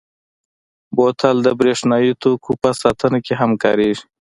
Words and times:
بوتل 0.95 1.35
د 1.45 1.47
برېښنايي 1.59 2.13
توکو 2.21 2.51
په 2.61 2.69
ساتنه 2.81 3.17
کې 3.25 3.33
هم 3.41 3.51
کارېږي. 3.63 4.03